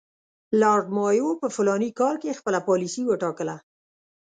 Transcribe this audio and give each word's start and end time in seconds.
لارډ 0.61 0.85
مایو 0.97 1.39
په 1.41 1.47
فلاني 1.55 1.91
کال 1.99 2.15
کې 2.21 2.37
خپله 2.39 2.59
پالیسي 2.67 3.01
وټاکله. 3.05 3.55